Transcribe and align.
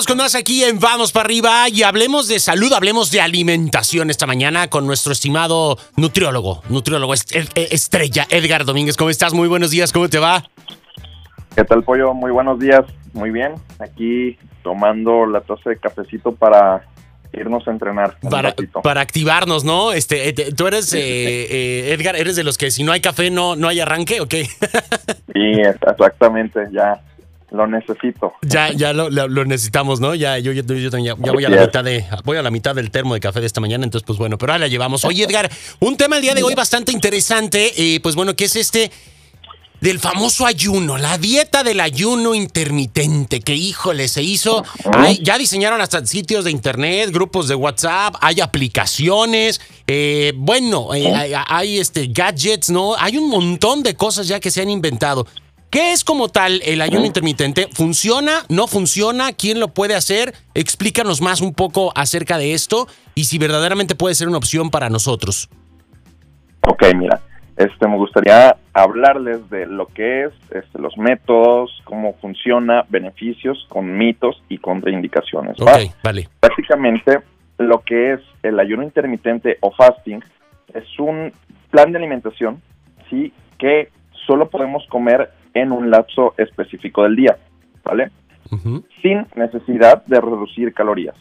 Continuamos 0.00 0.06
con 0.06 0.16
más 0.16 0.34
aquí 0.34 0.64
en 0.64 0.78
Vamos 0.78 1.12
para 1.12 1.26
arriba 1.26 1.68
y 1.68 1.82
hablemos 1.82 2.26
de 2.26 2.38
salud, 2.38 2.72
hablemos 2.72 3.10
de 3.10 3.20
alimentación 3.20 4.08
esta 4.08 4.26
mañana 4.26 4.68
con 4.68 4.86
nuestro 4.86 5.12
estimado 5.12 5.76
nutriólogo, 5.96 6.62
nutriólogo 6.70 7.12
estrella 7.12 8.26
Edgar 8.30 8.64
Domínguez. 8.64 8.96
¿Cómo 8.96 9.10
estás? 9.10 9.34
Muy 9.34 9.46
buenos 9.46 9.70
días, 9.70 9.92
¿cómo 9.92 10.08
te 10.08 10.18
va? 10.18 10.42
¿Qué 11.54 11.64
tal, 11.64 11.82
Pollo? 11.82 12.14
Muy 12.14 12.30
buenos 12.30 12.58
días. 12.58 12.80
Muy 13.12 13.30
bien. 13.30 13.56
Aquí 13.78 14.38
tomando 14.62 15.26
la 15.26 15.42
taza 15.42 15.68
de 15.68 15.76
cafecito 15.76 16.32
para 16.32 16.82
irnos 17.34 17.68
a 17.68 17.70
entrenar. 17.70 18.16
Para, 18.30 18.54
para, 18.82 19.02
activarnos, 19.02 19.64
¿no? 19.64 19.92
Este, 19.92 20.30
eh, 20.30 20.32
tú 20.56 20.66
eres, 20.66 20.94
eh, 20.94 20.98
eh, 20.98 21.92
Edgar, 21.92 22.16
eres 22.16 22.36
de 22.36 22.44
los 22.44 22.56
que 22.56 22.70
si 22.70 22.84
no 22.84 22.92
hay 22.92 23.02
café 23.02 23.30
no, 23.30 23.54
no 23.54 23.68
hay 23.68 23.80
arranque, 23.80 24.22
¿o 24.22 24.26
qué? 24.26 24.44
sí, 25.34 25.60
exactamente, 25.60 26.68
ya 26.72 27.02
lo 27.50 27.66
necesito. 27.66 28.34
Ya, 28.42 28.72
ya 28.72 28.92
lo, 28.92 29.10
necesitamos, 29.44 30.00
¿no? 30.00 30.14
Ya, 30.14 30.38
yo, 30.38 30.52
yo, 30.52 30.62
ya, 30.62 31.14
voy 31.14 31.44
a 31.44 31.48
la 31.48 31.62
mitad 31.62 31.84
de, 31.84 32.04
voy 32.24 32.36
a 32.36 32.42
la 32.42 32.50
mitad 32.50 32.74
del 32.74 32.90
termo 32.90 33.14
de 33.14 33.20
café 33.20 33.40
de 33.40 33.46
esta 33.46 33.60
mañana, 33.60 33.84
entonces, 33.84 34.06
pues 34.06 34.18
bueno, 34.18 34.38
pero 34.38 34.52
ahora 34.52 34.66
la 34.66 34.68
llevamos. 34.68 35.04
Oye, 35.04 35.24
Edgar, 35.24 35.50
un 35.80 35.96
tema 35.96 36.16
el 36.16 36.22
día 36.22 36.34
de 36.34 36.42
hoy 36.42 36.54
bastante 36.54 36.92
interesante, 36.92 37.72
pues 38.02 38.14
bueno, 38.14 38.34
que 38.34 38.44
es 38.44 38.56
este 38.56 38.90
del 39.80 39.98
famoso 39.98 40.46
ayuno, 40.46 40.98
la 40.98 41.18
dieta 41.18 41.62
del 41.62 41.80
ayuno 41.80 42.34
intermitente, 42.34 43.40
que 43.40 43.54
híjole, 43.54 44.08
se 44.08 44.22
hizo. 44.22 44.62
ya 45.22 45.38
diseñaron 45.38 45.80
hasta 45.80 46.04
sitios 46.04 46.44
de 46.44 46.50
internet, 46.50 47.10
grupos 47.10 47.48
de 47.48 47.54
WhatsApp, 47.54 48.14
hay 48.20 48.40
aplicaciones, 48.40 49.60
eh, 49.86 50.32
bueno, 50.36 50.94
eh, 50.94 51.12
hay, 51.14 51.32
hay, 51.46 51.78
este, 51.78 52.08
gadgets, 52.08 52.70
¿no? 52.70 52.94
Hay 52.96 53.16
un 53.16 53.28
montón 53.30 53.82
de 53.82 53.94
cosas 53.94 54.28
ya 54.28 54.38
que 54.38 54.50
se 54.50 54.60
han 54.60 54.70
inventado. 54.70 55.26
¿Qué 55.70 55.92
es 55.92 56.02
como 56.02 56.28
tal 56.28 56.60
el 56.64 56.80
ayuno 56.80 57.06
intermitente? 57.06 57.68
¿Funciona? 57.72 58.40
¿No 58.48 58.66
funciona? 58.66 59.32
¿Quién 59.32 59.60
lo 59.60 59.68
puede 59.68 59.94
hacer? 59.94 60.34
Explícanos 60.52 61.22
más 61.22 61.40
un 61.40 61.54
poco 61.54 61.92
acerca 61.94 62.38
de 62.38 62.54
esto 62.54 62.88
y 63.14 63.24
si 63.24 63.38
verdaderamente 63.38 63.94
puede 63.94 64.16
ser 64.16 64.26
una 64.26 64.38
opción 64.38 64.70
para 64.70 64.90
nosotros. 64.90 65.48
Ok, 66.66 66.82
mira. 66.96 67.20
Este, 67.56 67.86
me 67.86 67.96
gustaría 67.98 68.56
hablarles 68.72 69.48
de 69.48 69.66
lo 69.66 69.86
que 69.86 70.24
es 70.24 70.32
este, 70.50 70.80
los 70.80 70.96
métodos, 70.98 71.70
cómo 71.84 72.14
funciona, 72.20 72.84
beneficios 72.88 73.64
con 73.68 73.96
mitos 73.96 74.42
y 74.48 74.58
contraindicaciones. 74.58 75.60
Ok, 75.60 75.94
vale. 76.02 76.28
Prácticamente 76.40 77.20
lo 77.58 77.82
que 77.82 78.14
es 78.14 78.20
el 78.42 78.58
ayuno 78.58 78.82
intermitente 78.82 79.58
o 79.60 79.70
fasting 79.70 80.20
es 80.74 80.98
un 80.98 81.32
plan 81.70 81.92
de 81.92 81.98
alimentación, 81.98 82.60
sí, 83.08 83.32
que 83.58 83.90
solo 84.26 84.48
podemos 84.48 84.84
comer 84.88 85.30
en 85.54 85.72
un 85.72 85.90
lapso 85.90 86.34
específico 86.36 87.02
del 87.02 87.16
día, 87.16 87.36
¿vale? 87.84 88.10
Sin 89.02 89.26
necesidad 89.36 90.04
de 90.06 90.20
reducir 90.20 90.72
calorías. 90.74 91.14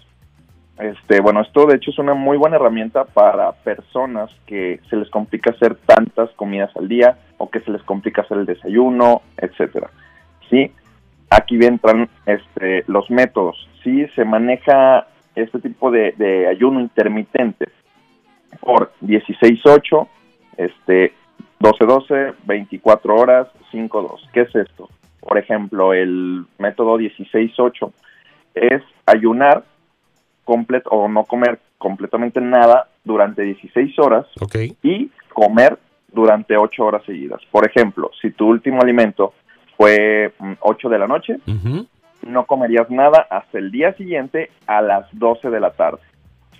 Este, 0.79 1.19
bueno, 1.19 1.41
esto 1.41 1.65
de 1.65 1.75
hecho 1.75 1.91
es 1.91 1.99
una 1.99 2.13
muy 2.13 2.37
buena 2.37 2.55
herramienta 2.55 3.03
para 3.03 3.51
personas 3.51 4.31
que 4.47 4.79
se 4.89 4.95
les 4.95 5.09
complica 5.09 5.51
hacer 5.51 5.75
tantas 5.75 6.29
comidas 6.31 6.71
al 6.77 6.87
día 6.87 7.17
o 7.37 7.49
que 7.49 7.59
se 7.59 7.71
les 7.71 7.83
complica 7.83 8.21
hacer 8.21 8.37
el 8.37 8.45
desayuno, 8.45 9.21
etcétera. 9.37 9.89
Sí, 10.49 10.71
aquí 11.29 11.59
entran 11.61 12.09
este, 12.25 12.85
los 12.87 13.09
métodos. 13.11 13.67
Sí, 13.83 14.07
se 14.15 14.23
maneja 14.23 15.07
este 15.35 15.59
tipo 15.59 15.91
de, 15.91 16.47
ayuno 16.49 16.79
intermitente 16.79 17.67
por 18.61 18.93
16-8, 19.01 20.07
este, 20.57 21.13
12-12, 21.59 22.35
24 22.45 23.15
horas, 23.15 23.47
5-2. 23.71 24.29
¿Qué 24.33 24.41
es 24.41 24.55
esto? 24.55 24.89
Por 25.19 25.37
ejemplo, 25.37 25.93
el 25.93 26.45
método 26.57 26.97
16-8 26.97 27.91
es 28.55 28.81
ayunar 29.05 29.63
completo 30.43 30.89
o 30.89 31.07
no 31.07 31.25
comer 31.25 31.59
completamente 31.77 32.41
nada 32.41 32.87
durante 33.03 33.43
16 33.43 33.99
horas 33.99 34.25
y 34.81 35.11
comer 35.33 35.77
durante 36.11 36.57
8 36.57 36.83
horas 36.83 37.03
seguidas. 37.05 37.41
Por 37.51 37.67
ejemplo, 37.67 38.11
si 38.21 38.31
tu 38.31 38.47
último 38.47 38.81
alimento 38.81 39.33
fue 39.77 40.33
8 40.59 40.87
mm, 40.87 40.91
de 40.91 40.99
la 40.99 41.07
noche, 41.07 41.35
no 42.25 42.45
comerías 42.45 42.89
nada 42.89 43.27
hasta 43.29 43.57
el 43.57 43.71
día 43.71 43.93
siguiente 43.93 44.51
a 44.67 44.81
las 44.81 45.07
12 45.13 45.49
de 45.49 45.59
la 45.59 45.71
tarde. 45.71 46.01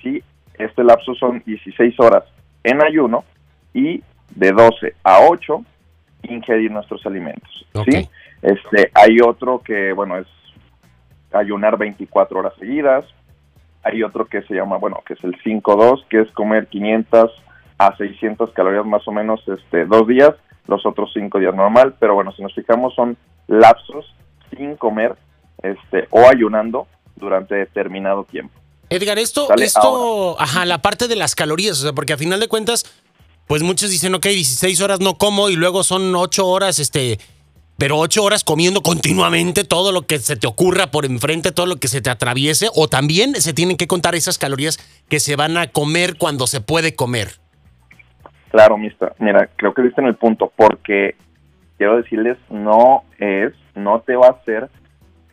¿sí? 0.02 0.22
Este 0.58 0.84
lapso 0.84 1.14
son 1.16 1.42
16 1.46 2.00
horas 2.00 2.24
en 2.64 2.84
ayuno 2.84 3.24
y 3.74 4.04
de 4.32 4.52
12 4.52 4.96
a 5.04 5.22
8 5.22 5.64
ingerir 6.24 6.72
nuestros 6.72 7.06
alimentos. 7.06 7.66
¿sí? 7.86 8.10
Este, 8.42 8.92
hay 8.94 9.20
otro 9.22 9.60
que, 9.60 9.94
bueno, 9.94 10.18
es 10.18 10.28
ayunar 11.32 11.78
24 11.78 12.40
horas 12.40 12.54
seguidas, 12.60 13.06
hay 13.84 14.04
otro 14.04 14.26
que 14.26 14.42
se 14.44 14.56
llama, 14.56 14.78
bueno, 14.78 15.02
que 15.06 15.14
es 15.14 15.24
el 15.24 15.38
5-2, 15.42 16.06
que 16.08 16.22
es 16.22 16.32
comer 16.32 16.68
500 16.68 17.32
a 17.78 17.96
600 17.96 18.52
calorías 18.52 18.86
más 18.86 19.08
o 19.08 19.12
menos 19.12 19.42
este, 19.48 19.86
dos 19.86 20.08
días, 20.08 20.32
los 20.68 20.86
otros 20.86 21.12
cinco 21.14 21.40
días 21.40 21.56
normal, 21.56 21.96
pero 22.00 22.14
bueno, 22.14 22.32
si 22.34 22.44
nos 22.44 22.54
fijamos 22.54 22.94
son 22.94 23.18
lapsos 23.48 24.14
sin 24.56 24.76
comer 24.76 25.16
este, 25.64 26.08
o 26.12 26.28
ayunando 26.28 26.88
durante 27.16 27.56
determinado 27.56 28.24
tiempo. 28.26 28.54
Edgar, 28.90 29.20
esto, 29.20 29.48
esto, 29.56 30.40
ajá, 30.40 30.66
la 30.66 30.82
parte 30.82 31.08
de 31.08 31.16
las 31.16 31.36
calorías, 31.36 31.80
o 31.80 31.84
sea, 31.84 31.94
porque 31.94 32.14
a 32.14 32.18
final 32.18 32.40
de 32.40 32.48
cuentas, 32.48 32.86
pues 33.50 33.64
muchos 33.64 33.90
dicen, 33.90 34.14
ok, 34.14 34.28
16 34.28 34.80
horas 34.80 35.00
no 35.00 35.16
como 35.16 35.50
y 35.50 35.56
luego 35.56 35.82
son 35.82 36.16
8 36.16 36.46
horas, 36.46 36.78
este, 36.78 37.18
pero 37.80 37.98
ocho 37.98 38.24
horas 38.24 38.44
comiendo 38.44 38.82
continuamente 38.82 39.64
todo 39.64 39.92
lo 39.92 40.04
que 40.04 40.20
se 40.20 40.36
te 40.36 40.46
ocurra 40.46 40.92
por 40.92 41.04
enfrente, 41.04 41.52
todo 41.52 41.66
lo 41.66 41.78
que 41.78 41.88
se 41.88 42.00
te 42.00 42.12
atraviese, 42.12 42.68
o 42.76 42.88
también 42.88 43.34
se 43.34 43.54
tienen 43.54 43.76
que 43.76 43.88
contar 43.88 44.14
esas 44.14 44.38
calorías 44.38 44.78
que 45.10 45.20
se 45.20 45.36
van 45.36 45.58
a 45.58 45.66
comer 45.66 46.16
cuando 46.20 46.46
se 46.46 46.62
puede 46.62 46.96
comer. 46.96 47.30
Claro, 48.52 48.78
mister. 48.78 49.14
Mira, 49.18 49.50
creo 49.56 49.74
que 49.74 49.82
viste 49.82 50.00
en 50.00 50.08
el 50.10 50.16
punto, 50.16 50.54
porque 50.56 51.16
quiero 51.80 51.98
decirles, 51.98 52.38
no 52.52 53.04
es, 53.18 53.54
no 53.74 54.02
te 54.02 54.16
va 54.16 54.28
a 54.28 54.32
hacer 54.32 54.70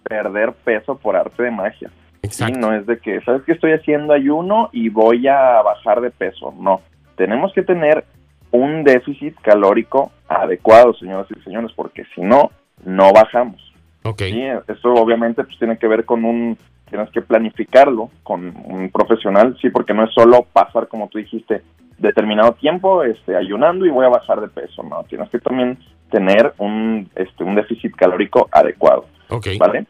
perder 0.04 0.54
peso 0.64 0.96
por 0.96 1.16
arte 1.16 1.42
de 1.42 1.50
magia. 1.50 1.90
Exacto. 2.22 2.58
no 2.58 2.74
es 2.74 2.86
de 2.86 2.98
que, 2.98 3.20
¿sabes 3.26 3.42
que 3.42 3.52
estoy 3.52 3.72
haciendo 3.72 4.14
ayuno 4.14 4.70
y 4.72 4.88
voy 4.88 5.28
a 5.28 5.60
bajar 5.60 6.00
de 6.00 6.10
peso? 6.10 6.54
No. 6.58 6.80
Tenemos 7.16 7.52
que 7.52 7.62
tener 7.62 8.04
un 8.50 8.84
déficit 8.84 9.34
calórico 9.40 10.12
adecuado, 10.28 10.94
señoras 10.94 11.26
y 11.36 11.40
señores, 11.42 11.72
porque 11.74 12.04
si 12.14 12.20
no, 12.20 12.50
no 12.84 13.12
bajamos. 13.12 13.60
Okay. 14.02 14.32
¿sí? 14.32 14.42
Eso 14.68 14.94
obviamente 14.94 15.42
pues 15.42 15.58
tiene 15.58 15.78
que 15.78 15.88
ver 15.88 16.04
con 16.04 16.24
un, 16.24 16.56
tienes 16.88 17.10
que 17.10 17.22
planificarlo 17.22 18.10
con 18.22 18.54
un 18.64 18.90
profesional, 18.90 19.56
sí, 19.60 19.70
porque 19.70 19.94
no 19.94 20.04
es 20.04 20.12
solo 20.14 20.46
pasar, 20.52 20.88
como 20.88 21.08
tú 21.08 21.18
dijiste, 21.18 21.62
determinado 21.98 22.52
tiempo 22.52 23.02
este, 23.02 23.36
ayunando 23.36 23.86
y 23.86 23.90
voy 23.90 24.06
a 24.06 24.10
bajar 24.10 24.40
de 24.40 24.48
peso, 24.48 24.82
no, 24.82 25.02
tienes 25.04 25.28
que 25.30 25.38
también 25.38 25.78
tener 26.10 26.54
un, 26.58 27.10
este, 27.16 27.42
un 27.42 27.54
déficit 27.56 27.94
calórico 27.96 28.48
adecuado. 28.52 29.06
Okay. 29.28 29.58
¿Vale? 29.58 29.86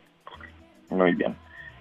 Muy 0.88 1.14
bien. 1.14 1.34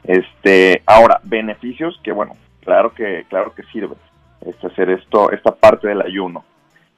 Este, 0.03 0.81
ahora, 0.85 1.22
beneficios 1.23 2.00
que, 2.03 2.11
bueno, 2.11 2.34
claro 2.63 2.94
que, 2.94 3.25
claro 3.29 3.53
que 3.55 3.63
sirve 3.72 3.95
este, 4.41 4.68
hacer 4.68 4.90
esto, 4.90 5.31
esta 5.31 5.53
parte 5.56 5.88
del 5.88 6.01
ayuno 6.01 6.44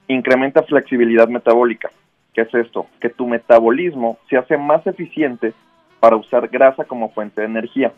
incrementa 0.08 0.62
flexibilidad 0.62 1.28
metabólica. 1.28 1.90
¿Qué 2.34 2.42
es 2.42 2.54
esto? 2.54 2.86
Que 3.00 3.10
tu 3.10 3.26
metabolismo 3.26 4.18
se 4.28 4.36
hace 4.36 4.56
más 4.56 4.86
eficiente 4.86 5.52
para 6.00 6.16
usar 6.16 6.48
grasa 6.48 6.84
como 6.84 7.10
fuente 7.10 7.42
de 7.42 7.46
energía. 7.46 7.92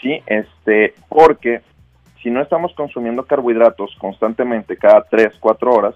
¿Sí? 0.00 0.22
Este, 0.26 0.94
porque 1.08 1.60
si 2.22 2.30
no 2.30 2.40
estamos 2.40 2.72
consumiendo 2.74 3.24
carbohidratos 3.24 3.94
constantemente 3.98 4.76
cada 4.76 5.02
3, 5.02 5.34
4 5.40 5.72
horas, 5.72 5.94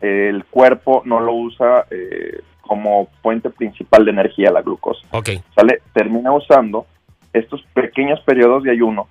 el 0.00 0.44
cuerpo 0.46 1.02
no 1.04 1.20
lo 1.20 1.32
usa 1.32 1.86
eh, 1.90 2.40
como 2.60 3.08
fuente 3.22 3.48
principal 3.50 4.04
de 4.04 4.10
energía 4.10 4.50
la 4.50 4.62
glucosa. 4.62 5.06
Okay. 5.12 5.40
¿Sale? 5.54 5.80
Termina 5.92 6.32
usando 6.32 6.86
estos 7.32 7.62
pequeños 7.74 8.20
periodos 8.20 8.64
de 8.64 8.72
ayuno 8.72 9.08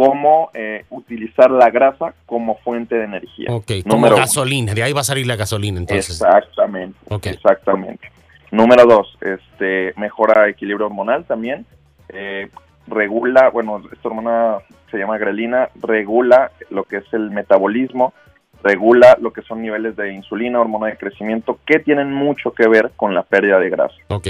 cómo 0.00 0.50
eh, 0.54 0.86
utilizar 0.88 1.50
la 1.50 1.68
grasa 1.68 2.14
como 2.24 2.56
fuente 2.60 2.94
de 2.94 3.04
energía. 3.04 3.50
Ok, 3.50 3.70
como 3.86 4.08
gasolina, 4.08 4.72
de 4.72 4.82
ahí 4.82 4.94
va 4.94 5.02
a 5.02 5.04
salir 5.04 5.26
la 5.26 5.36
gasolina 5.36 5.78
entonces. 5.78 6.22
Exactamente, 6.22 6.98
exactamente. 7.28 8.10
Número 8.50 8.86
dos, 8.86 9.18
este, 9.20 9.92
mejora 9.98 10.48
equilibrio 10.48 10.86
hormonal 10.86 11.26
también, 11.26 11.66
eh, 12.08 12.48
regula, 12.86 13.50
bueno, 13.50 13.82
esta 13.92 14.08
hormona 14.08 14.60
se 14.90 14.96
llama 14.96 15.18
grelina, 15.18 15.68
regula 15.82 16.50
lo 16.70 16.84
que 16.84 16.96
es 16.96 17.04
el 17.12 17.30
metabolismo, 17.30 18.14
regula 18.62 19.18
lo 19.20 19.34
que 19.34 19.42
son 19.42 19.60
niveles 19.60 19.96
de 19.96 20.14
insulina, 20.14 20.62
hormona 20.62 20.86
de 20.86 20.96
crecimiento, 20.96 21.58
que 21.66 21.78
tienen 21.78 22.10
mucho 22.10 22.52
que 22.52 22.66
ver 22.68 22.92
con 22.96 23.14
la 23.14 23.22
pérdida 23.22 23.58
de 23.58 23.68
grasa. 23.68 23.96
Ok. 24.08 24.28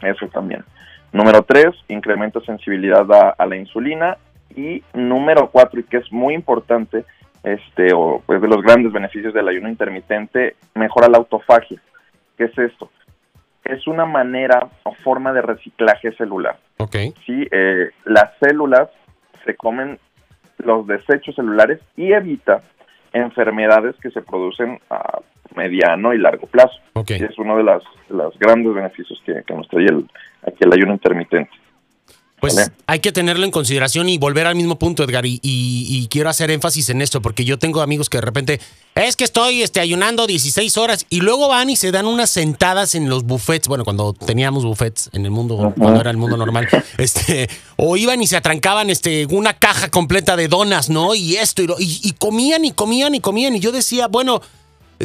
Eso 0.00 0.28
también. 0.28 0.62
Número 1.10 1.42
tres, 1.42 1.74
incrementa 1.88 2.40
sensibilidad 2.42 3.04
a 3.36 3.46
la 3.46 3.56
insulina 3.56 4.16
y 4.58 4.82
número 4.94 5.50
cuatro, 5.50 5.80
y 5.80 5.84
que 5.84 5.98
es 5.98 6.12
muy 6.12 6.34
importante, 6.34 7.04
este, 7.42 7.92
o 7.94 8.22
pues 8.26 8.40
de 8.40 8.48
los 8.48 8.62
grandes 8.62 8.92
beneficios 8.92 9.32
del 9.32 9.48
ayuno 9.48 9.68
intermitente, 9.68 10.56
mejora 10.74 11.08
la 11.08 11.18
autofagia. 11.18 11.80
¿Qué 12.36 12.44
es 12.44 12.58
esto? 12.58 12.90
es 13.68 13.86
una 13.86 14.06
manera 14.06 14.68
o 14.82 14.92
forma 14.94 15.32
de 15.32 15.42
reciclaje 15.42 16.12
celular. 16.12 16.58
Ok. 16.78 16.96
Sí, 17.26 17.46
eh, 17.50 17.90
las 18.06 18.30
células 18.40 18.88
se 19.44 19.54
comen 19.54 19.98
los 20.58 20.86
desechos 20.86 21.36
celulares 21.36 21.78
y 21.94 22.12
evita 22.12 22.62
enfermedades 23.12 23.94
que 24.02 24.10
se 24.10 24.22
producen 24.22 24.80
a 24.90 25.20
mediano 25.54 26.14
y 26.14 26.18
largo 26.18 26.46
plazo. 26.46 26.80
Ok. 26.94 27.10
Y 27.10 27.24
es 27.24 27.38
uno 27.38 27.58
de 27.58 27.64
las, 27.64 27.82
los 28.08 28.38
grandes 28.38 28.72
beneficios 28.74 29.22
que, 29.24 29.42
que 29.46 29.54
nos 29.54 29.68
trae 29.68 29.84
el, 29.84 30.08
aquí 30.42 30.58
el 30.60 30.72
ayuno 30.72 30.94
intermitente. 30.94 31.50
Pues 32.40 32.54
Vale. 32.54 32.70
hay 32.86 33.00
que 33.00 33.10
tenerlo 33.10 33.44
en 33.44 33.50
consideración 33.50 34.08
y 34.08 34.16
volver 34.16 34.46
al 34.46 34.54
mismo 34.54 34.78
punto, 34.78 35.02
Edgar. 35.02 35.26
Y, 35.26 35.40
y- 35.42 35.86
y 35.98 36.06
quiero 36.08 36.30
hacer 36.30 36.50
énfasis 36.52 36.88
en 36.90 37.02
esto, 37.02 37.20
porque 37.20 37.44
yo 37.44 37.58
tengo 37.58 37.80
amigos 37.80 38.08
que 38.08 38.18
de 38.18 38.22
repente, 38.22 38.60
es 38.94 39.16
que 39.16 39.24
estoy 39.24 39.62
este, 39.62 39.80
ayunando 39.80 40.26
16 40.26 40.76
horas 40.76 41.04
y 41.10 41.20
luego 41.20 41.48
van 41.48 41.68
y 41.70 41.74
se 41.76 41.90
dan 41.90 42.06
unas 42.06 42.30
sentadas 42.30 42.94
en 42.94 43.08
los 43.08 43.24
buffets. 43.24 43.66
Bueno, 43.66 43.84
cuando 43.84 44.12
teníamos 44.12 44.64
buffets 44.64 45.10
en 45.12 45.24
el 45.24 45.32
mundo, 45.32 45.74
cuando 45.76 46.00
era 46.00 46.10
el 46.12 46.16
mundo 46.16 46.36
normal, 46.36 46.68
este, 46.98 47.50
o 47.76 47.96
iban 47.96 48.22
y 48.22 48.26
se 48.28 48.36
atrancaban 48.36 48.88
este, 48.90 49.26
una 49.26 49.54
caja 49.54 49.88
completa 49.90 50.36
de 50.36 50.46
donas, 50.46 50.90
¿no? 50.90 51.14
Y 51.16 51.36
esto, 51.36 51.62
y, 51.62 51.66
lo- 51.66 51.80
y- 51.80 52.00
y 52.04 52.12
comían 52.12 52.64
y 52.64 52.70
comían 52.70 53.14
y 53.16 53.20
comían. 53.20 53.56
Y 53.56 53.60
yo 53.60 53.72
decía, 53.72 54.06
bueno, 54.06 54.40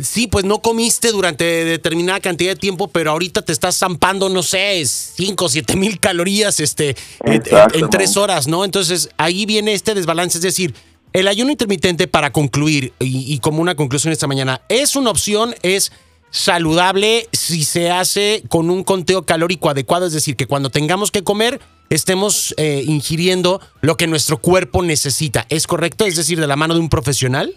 Sí, 0.01 0.28
pues 0.28 0.44
no 0.44 0.60
comiste 0.60 1.12
durante 1.12 1.44
determinada 1.44 2.19
cantidad 2.19 2.51
de 2.51 2.60
tiempo, 2.60 2.88
pero 2.88 3.12
ahorita 3.12 3.44
te 3.44 3.51
estás 3.51 3.78
zampando, 3.78 4.28
no 4.30 4.42
sé, 4.42 4.84
5 4.86 5.45
o 5.45 5.50
7 5.50 5.75
mil 5.75 6.00
calorías 6.00 6.60
este, 6.60 6.95
en, 7.24 7.90
tres 7.92 8.18
horas, 8.18 8.48
¿no? 8.48 8.66
Entonces 8.66 9.10
ahí 9.18 9.45
viene 9.45 9.74
este 9.74 9.94
desbalance. 9.94 10.40
Es 10.40 10.44
decir, 10.44 10.74
el 11.13 11.28
ayuno 11.28 11.51
intermitente, 11.51 12.07
para 12.07 12.31
concluir, 12.31 12.94
y, 13.00 13.34
y 13.34 13.40
como 13.40 13.62
una 13.62 13.75
conclusión 13.75 14.12
esta 14.12 14.25
mañana, 14.25 14.62
es 14.68 14.95
una 14.95 15.12
opción, 15.12 15.54
es 15.62 15.92
saludable 16.31 17.28
si 17.31 17.63
se 17.63 17.92
hace 17.92 18.44
con 18.50 18.72
un 18.72 18.84
conteo 18.84 19.22
calórico 19.22 19.69
adecuado, 19.69 20.07
es 20.07 20.13
decir, 20.13 20.36
que 20.36 20.48
cuando 20.48 20.72
tengamos 20.72 21.12
que 21.12 21.24
comer 21.24 21.60
estemos 21.92 22.56
eh, 22.57 22.84
ingiriendo 22.86 23.62
lo 23.81 23.98
que 23.98 24.07
nuestro 24.07 24.38
cuerpo 24.39 24.81
necesita. 24.81 25.46
¿Es 25.50 25.68
correcto? 25.68 26.06
Es 26.06 26.16
decir, 26.16 26.39
de 26.39 26.48
la 26.48 26.56
mano 26.56 26.74
de 26.74 26.80
un 26.80 26.89
profesional. 26.89 27.54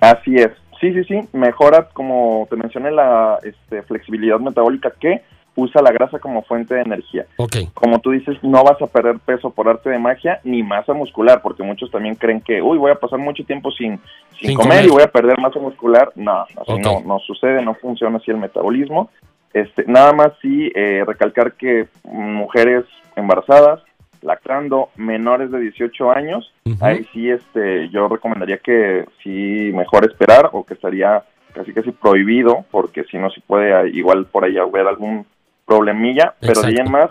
Así 0.00 0.36
es. 0.36 0.50
Sí, 0.80 0.92
sí, 0.94 1.04
sí. 1.04 1.28
Mejora, 1.32 1.88
como 1.92 2.46
te 2.48 2.56
mencioné, 2.56 2.90
la 2.90 3.38
este, 3.42 3.82
flexibilidad 3.82 4.40
metabólica 4.40 4.92
que 4.98 5.22
usa 5.56 5.82
la 5.82 5.92
grasa 5.92 6.18
como 6.18 6.42
fuente 6.42 6.74
de 6.74 6.82
energía. 6.82 7.26
Ok. 7.36 7.56
Como 7.74 7.98
tú 7.98 8.12
dices, 8.12 8.42
no 8.42 8.64
vas 8.64 8.80
a 8.80 8.86
perder 8.86 9.18
peso 9.18 9.50
por 9.50 9.68
arte 9.68 9.90
de 9.90 9.98
magia 9.98 10.40
ni 10.44 10.62
masa 10.62 10.94
muscular, 10.94 11.42
porque 11.42 11.62
muchos 11.62 11.90
también 11.90 12.14
creen 12.14 12.40
que, 12.40 12.62
uy, 12.62 12.78
voy 12.78 12.90
a 12.92 12.94
pasar 12.94 13.18
mucho 13.18 13.44
tiempo 13.44 13.70
sin, 13.72 14.00
sin, 14.38 14.48
Sin 14.48 14.56
comer, 14.56 14.78
comer. 14.78 14.86
y 14.86 14.90
voy 14.90 15.02
a 15.02 15.10
perder 15.12 15.38
masa 15.38 15.58
muscular. 15.58 16.12
No, 16.14 16.42
así 16.42 16.78
no, 16.78 17.00
no 17.04 17.18
sucede, 17.18 17.62
no 17.62 17.74
funciona 17.74 18.16
así 18.16 18.30
el 18.30 18.38
metabolismo. 18.38 19.10
Este, 19.52 19.84
nada 19.86 20.12
más 20.12 20.32
sí 20.40 20.70
eh, 20.74 21.02
recalcar 21.06 21.52
que 21.54 21.88
mujeres 22.04 22.84
embarazadas, 23.16 23.80
lactando, 24.22 24.90
menores 24.96 25.50
de 25.50 25.60
18 25.60 26.10
años, 26.10 26.52
ahí 26.80 27.06
sí 27.12 27.30
este, 27.30 27.88
yo 27.90 28.08
recomendaría 28.08 28.58
que 28.58 29.06
sí 29.22 29.70
mejor 29.74 30.04
esperar 30.04 30.50
o 30.52 30.64
que 30.64 30.74
estaría 30.74 31.24
casi 31.52 31.72
casi 31.72 31.90
prohibido, 31.90 32.64
porque 32.70 33.04
si 33.04 33.18
no 33.18 33.30
se 33.30 33.40
puede 33.40 33.72
ah, 33.74 33.86
igual 33.86 34.26
por 34.26 34.44
ahí 34.44 34.56
haber 34.56 34.86
algún 34.86 35.26
problemilla, 35.66 36.34
pero 36.40 36.62
de 36.62 36.84
más 36.84 37.10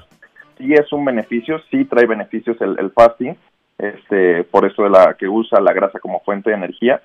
sí 0.58 0.74
es 0.74 0.92
un 0.92 1.06
beneficio, 1.06 1.60
sí 1.72 1.86
trae 1.86 2.06
beneficios 2.06 2.60
el, 2.62 2.78
el 2.80 2.92
fasting, 2.92 3.36
este, 3.78 4.44
por 4.44 4.66
eso 4.66 4.84
de 4.84 4.90
la 4.90 5.16
que 5.18 5.28
usa 5.28 5.62
la 5.62 5.74
grasa 5.74 6.00
como 6.00 6.20
fuente 6.22 6.50
de 6.50 6.58
energía 6.58 7.02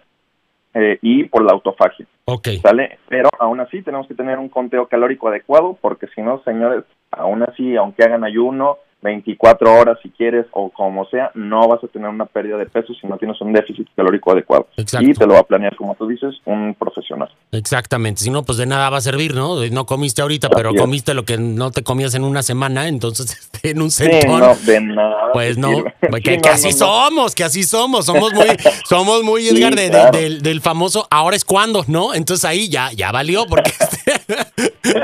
eh, 0.75 0.99
y 1.03 1.25
por 1.25 1.45
la 1.45 1.53
autofagia. 1.53 2.07
Ok. 2.25 2.49
¿Sale? 2.61 2.99
Pero 3.09 3.29
aún 3.39 3.61
así 3.61 3.83
tenemos 3.83 4.09
que 4.09 4.15
tener 4.15 4.39
un 4.39 4.49
conteo 4.49 4.89
calórico 4.89 5.29
adecuado 5.29 5.79
porque 5.81 6.09
si 6.09 6.21
no, 6.21 6.43
señores, 6.43 6.85
aún 7.13 7.45
así, 7.45 7.77
aunque 7.77 8.03
hagan 8.03 8.25
ayuno 8.25 8.79
24 9.05 9.73
horas 9.73 9.99
si 10.03 10.09
quieres 10.09 10.47
o 10.53 10.71
como 10.71 11.05
sea, 11.11 11.31
no 11.35 11.69
vas 11.69 11.85
a 11.85 11.89
tener 11.89 12.09
una 12.09 12.25
pérdida 12.27 12.57
de 12.57 12.67
peso 12.67 12.93
si 12.99 13.07
no 13.07 13.19
tienes 13.19 13.39
un 13.43 13.53
déficit 13.53 13.87
calórico 13.95 14.33
adecuado. 14.33 14.67
Exacto. 14.77 15.07
Y 15.09 15.13
te 15.13 15.27
lo 15.27 15.35
va 15.35 15.41
a 15.41 15.45
planear, 15.45 15.77
como 15.77 15.95
tú 15.95 16.09
dices, 16.09 16.35
un 16.47 16.75
profesional. 16.75 17.29
Exactamente, 17.53 18.23
si 18.23 18.31
no, 18.31 18.43
pues 18.43 18.57
de 18.59 18.67
nada 18.67 18.89
va 18.91 18.97
a 18.97 19.01
servir, 19.03 19.35
¿no? 19.35 19.65
No 19.71 19.85
comiste 19.87 20.23
ahorita, 20.23 20.49
pero 20.49 20.71
es. 20.75 20.81
comiste 20.81 21.13
lo 21.15 21.25
que 21.25 21.37
no 21.39 21.71
te 21.71 21.83
comías 21.85 22.15
en 22.15 22.25
una 22.25 22.43
semana, 22.43 22.89
entonces 22.89 23.31
este, 23.53 23.71
en 23.71 23.83
un 23.83 23.91
Sí, 23.91 24.05
centón. 24.05 24.41
no, 24.41 24.55
de 24.57 24.81
nada. 24.81 25.33
Pues 25.33 25.59
no, 25.59 25.71
pues 26.09 26.23
Sí, 26.25 26.31
que, 26.31 26.39
no, 26.39 26.51
así 26.53 26.69
no, 26.71 26.75
somos, 26.77 27.35
que 27.35 27.45
así 27.45 27.63
somos, 27.63 28.07
somos 28.07 28.33
muy, 28.33 28.47
somos 28.89 29.23
muy 29.23 29.43
Sí, 29.43 29.57
Edgar 29.63 29.75
de- 29.75 30.19
del, 30.19 30.43
del 30.43 30.61
famoso 30.63 31.07
ahora 31.11 31.37
es 31.37 31.45
cuando, 31.45 31.85
¿no? 31.89 32.15
Entonces 32.15 32.45
ahí 32.47 32.69
ya, 32.71 32.91
ya 32.93 33.13
valió 33.13 33.45
porque 33.47 33.71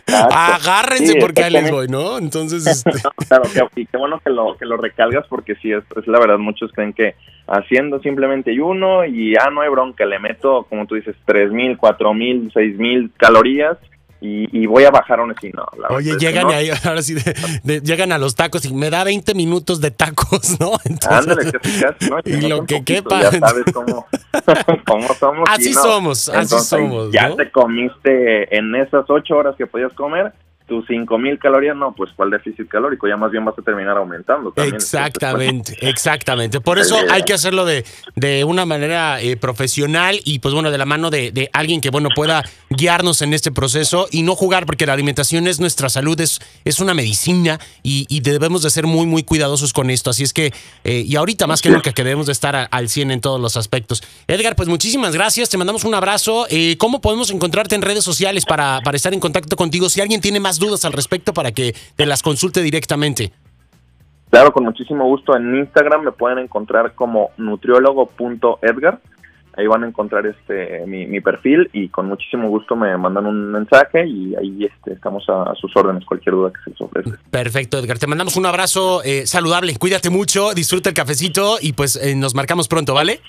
agárrense 0.06 1.12
Sí, 1.14 1.18
porque 1.20 1.44
ahí 1.44 1.52
les 1.52 1.70
voy. 1.70 1.88
¿no? 1.88 2.18
Entonces, 2.18 2.66
este, 2.66 2.90
No, 3.04 3.10
claro, 3.28 3.44
que- 3.74 3.80
y 3.82 3.86
qué 3.86 3.96
bueno 3.96 4.20
que 4.24 4.30
lo, 4.30 4.56
que 4.56 4.66
lo 4.66 4.76
recalgas 4.76 5.26
porque 5.28 5.54
sí, 5.56 5.72
es, 5.72 5.84
es 5.96 6.06
la 6.06 6.18
verdad, 6.18 6.38
muchos 6.38 6.70
creen 6.72 6.92
que 6.92 7.14
haciendo 7.46 8.00
simplemente 8.00 8.50
ayuno 8.50 9.04
y 9.04 9.34
ah, 9.36 9.50
no 9.52 9.60
hay 9.62 9.68
bronca, 9.70 10.04
le 10.04 10.18
meto, 10.18 10.66
como 10.68 10.86
tú 10.86 10.94
dices, 10.94 11.16
tres 11.24 11.50
mil, 11.50 11.76
cuatro 11.78 12.14
mil, 12.14 12.50
seis 12.54 12.76
mil 12.78 13.10
calorías 13.16 13.76
y, 14.20 14.46
y 14.62 14.66
voy 14.66 14.84
a 14.84 14.90
bajar 14.90 15.18
aún 15.20 15.34
así, 15.36 15.50
no. 15.54 15.64
la 15.78 15.88
oye, 15.96 16.16
llegan 16.18 16.46
no. 16.48 16.52
ahí, 16.52 16.70
ahora 16.84 17.02
sí, 17.02 17.14
de- 17.14 17.34
de- 17.62 17.80
llegan 17.80 18.12
a 18.12 18.18
los 18.18 18.34
tacos 18.34 18.64
y 18.66 18.74
me 18.74 18.90
da 18.90 19.02
20 19.04 19.34
minutos 19.34 19.80
de 19.80 19.90
tacos, 19.90 20.58
¿no? 20.60 20.72
Entonces, 20.84 21.10
Ándale, 21.10 21.52
casi, 21.52 22.10
¿no? 22.10 22.18
Y 22.24 22.36
no 22.42 22.48
lo 22.48 22.66
que 22.66 22.76
poquitos, 22.76 22.84
quepa. 22.84 23.22
Ya 23.22 23.38
sabes 23.38 23.64
cómo, 23.72 24.06
cómo 24.86 25.14
somos. 25.14 25.48
y 25.48 25.52
Así 25.52 25.72
no. 25.72 25.82
somos, 25.82 26.28
así 26.28 26.38
Entonces, 26.42 26.68
somos, 26.68 27.12
Ya 27.12 27.34
te 27.34 27.50
comiste 27.50 28.56
en 28.56 28.74
esas 28.76 29.04
ocho 29.08 29.36
horas 29.36 29.54
que 29.56 29.66
podías 29.66 29.92
comer 29.94 30.32
tus 30.70 30.86
cinco 30.86 31.18
mil 31.18 31.36
calorías, 31.36 31.74
no, 31.76 31.92
pues 31.96 32.12
cuál 32.14 32.30
déficit 32.30 32.68
calórico, 32.68 33.08
ya 33.08 33.16
más 33.16 33.32
bien 33.32 33.44
vas 33.44 33.58
a 33.58 33.62
terminar 33.62 33.96
aumentando 33.96 34.52
también. 34.52 34.76
Exactamente, 34.76 35.76
exactamente. 35.88 36.60
Por 36.60 36.78
eso 36.78 36.96
hay 37.10 37.24
que 37.24 37.32
hacerlo 37.32 37.64
de, 37.64 37.84
de 38.14 38.44
una 38.44 38.64
manera 38.64 39.20
eh, 39.20 39.36
profesional 39.36 40.20
y 40.24 40.38
pues 40.38 40.54
bueno, 40.54 40.70
de 40.70 40.78
la 40.78 40.84
mano 40.84 41.10
de, 41.10 41.32
de 41.32 41.50
alguien 41.52 41.80
que 41.80 41.90
bueno 41.90 42.08
pueda 42.14 42.44
guiarnos 42.70 43.20
en 43.20 43.34
este 43.34 43.50
proceso 43.50 44.06
y 44.12 44.22
no 44.22 44.36
jugar 44.36 44.64
porque 44.64 44.86
la 44.86 44.92
alimentación 44.92 45.48
es 45.48 45.58
nuestra 45.58 45.88
salud, 45.88 46.20
es, 46.20 46.40
es 46.64 46.78
una 46.78 46.94
medicina 46.94 47.58
y, 47.82 48.06
y 48.08 48.20
debemos 48.20 48.62
de 48.62 48.70
ser 48.70 48.86
muy, 48.86 49.06
muy 49.06 49.24
cuidadosos 49.24 49.72
con 49.72 49.90
esto. 49.90 50.10
Así 50.10 50.22
es 50.22 50.32
que, 50.32 50.52
eh, 50.84 51.02
y 51.04 51.16
ahorita 51.16 51.48
más 51.48 51.62
que 51.62 51.70
nunca 51.70 51.92
que 51.92 52.04
debemos 52.04 52.26
de 52.26 52.32
estar 52.32 52.54
a- 52.54 52.64
al 52.66 52.88
100 52.88 53.10
en 53.10 53.20
todos 53.20 53.40
los 53.40 53.56
aspectos. 53.56 54.04
Edgar, 54.28 54.54
pues 54.54 54.68
muchísimas 54.68 55.14
gracias, 55.14 55.48
te 55.50 55.58
mandamos 55.58 55.82
un 55.82 55.94
abrazo. 55.96 56.46
Eh, 56.48 56.76
¿Cómo 56.78 57.00
podemos 57.00 57.32
encontrarte 57.32 57.74
en 57.74 57.82
redes 57.82 58.04
sociales 58.04 58.44
para, 58.46 58.80
para 58.84 58.96
estar 58.96 59.12
en 59.12 59.18
contacto 59.18 59.56
contigo? 59.56 59.88
Si 59.90 60.00
alguien 60.00 60.20
tiene 60.20 60.38
más 60.38 60.59
dudas 60.60 60.84
al 60.84 60.92
respecto 60.92 61.32
para 61.34 61.50
que 61.50 61.74
te 61.96 62.06
las 62.06 62.22
consulte 62.22 62.62
directamente. 62.62 63.32
Claro, 64.30 64.52
con 64.52 64.62
muchísimo 64.64 65.04
gusto. 65.06 65.36
En 65.36 65.56
Instagram 65.56 66.04
me 66.04 66.12
pueden 66.12 66.38
encontrar 66.38 66.94
como 66.94 67.30
nutriólogo.edgar. 67.36 69.00
Ahí 69.56 69.66
van 69.66 69.82
a 69.82 69.88
encontrar 69.88 70.24
este 70.26 70.86
mi, 70.86 71.06
mi 71.06 71.20
perfil 71.20 71.68
y 71.72 71.88
con 71.88 72.06
muchísimo 72.06 72.48
gusto 72.48 72.76
me 72.76 72.96
mandan 72.96 73.26
un 73.26 73.50
mensaje 73.50 74.06
y 74.06 74.36
ahí 74.36 74.64
este, 74.64 74.92
estamos 74.92 75.28
a, 75.28 75.50
a 75.50 75.54
sus 75.56 75.76
órdenes, 75.76 76.04
cualquier 76.04 76.36
duda 76.36 76.52
que 76.52 76.62
se 76.62 76.70
les 76.70 76.80
ofrezca. 76.80 77.18
Perfecto, 77.30 77.78
Edgar. 77.78 77.98
Te 77.98 78.06
mandamos 78.06 78.36
un 78.36 78.46
abrazo 78.46 79.02
eh, 79.02 79.26
saludable. 79.26 79.74
Cuídate 79.76 80.08
mucho, 80.08 80.54
disfruta 80.54 80.90
el 80.90 80.94
cafecito 80.94 81.56
y 81.60 81.72
pues 81.72 81.96
eh, 81.96 82.14
nos 82.14 82.36
marcamos 82.36 82.68
pronto, 82.68 82.94
¿vale? 82.94 83.20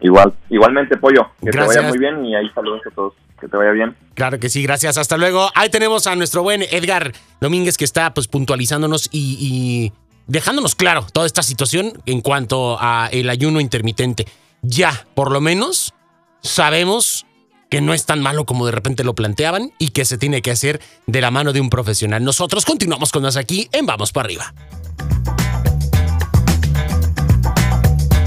Igual, 0.00 0.32
igualmente, 0.50 0.96
Pollo, 0.96 1.30
que 1.42 1.50
Gracias. 1.50 1.74
te 1.74 1.80
vaya 1.80 1.88
muy 1.88 1.98
bien 1.98 2.24
y 2.24 2.36
ahí 2.36 2.48
saludos 2.54 2.82
a 2.86 2.90
todos, 2.90 3.14
que 3.40 3.48
te 3.48 3.56
vaya 3.56 3.72
bien. 3.72 3.96
Claro 4.14 4.38
que 4.38 4.48
sí, 4.48 4.62
gracias. 4.62 4.98
Hasta 4.98 5.16
luego. 5.16 5.50
Ahí 5.54 5.68
tenemos 5.70 6.06
a 6.06 6.16
nuestro 6.16 6.42
buen 6.42 6.62
Edgar 6.62 7.12
Domínguez 7.40 7.76
que 7.76 7.84
está 7.84 8.14
pues 8.14 8.28
puntualizándonos 8.28 9.08
y, 9.12 9.92
dejándonos 10.26 10.74
claro 10.74 11.06
toda 11.12 11.26
esta 11.26 11.42
situación 11.42 11.92
en 12.06 12.20
cuanto 12.20 12.78
a 12.80 13.08
el 13.12 13.28
ayuno 13.28 13.60
intermitente. 13.60 14.26
Ya, 14.62 15.06
por 15.14 15.30
lo 15.30 15.40
menos, 15.40 15.94
sabemos 16.42 17.26
que 17.68 17.80
no 17.80 17.92
es 17.92 18.06
tan 18.06 18.22
malo 18.22 18.46
como 18.46 18.66
de 18.66 18.72
repente 18.72 19.04
lo 19.04 19.14
planteaban 19.14 19.72
y 19.78 19.88
que 19.88 20.04
se 20.04 20.16
tiene 20.16 20.42
que 20.42 20.52
hacer 20.52 20.80
de 21.06 21.20
la 21.20 21.30
mano 21.30 21.52
de 21.52 21.60
un 21.60 21.70
profesional. 21.70 22.22
Nosotros 22.22 22.64
continuamos 22.64 23.10
con 23.10 23.22
más 23.22 23.36
aquí 23.36 23.68
en 23.72 23.84
Vamos 23.84 24.12
para 24.12 24.26
arriba. 24.26 24.54